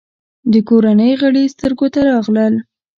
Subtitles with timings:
[0.51, 2.53] د کورنۍ غړي سترګو ته راغلل.